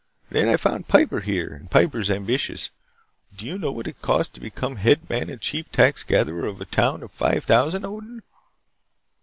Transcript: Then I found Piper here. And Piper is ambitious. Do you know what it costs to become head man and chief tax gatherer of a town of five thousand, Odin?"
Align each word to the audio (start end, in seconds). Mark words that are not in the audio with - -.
Then 0.31 0.49
I 0.49 0.57
found 0.57 0.87
Piper 0.87 1.19
here. 1.19 1.53
And 1.53 1.69
Piper 1.69 1.99
is 1.99 2.09
ambitious. 2.09 2.71
Do 3.37 3.45
you 3.45 3.59
know 3.59 3.71
what 3.71 3.85
it 3.85 4.01
costs 4.01 4.33
to 4.33 4.39
become 4.39 4.77
head 4.77 5.07
man 5.11 5.29
and 5.29 5.39
chief 5.39 5.71
tax 5.71 6.01
gatherer 6.01 6.47
of 6.47 6.59
a 6.59 6.65
town 6.65 7.03
of 7.03 7.11
five 7.11 7.43
thousand, 7.43 7.85
Odin?" 7.85 8.23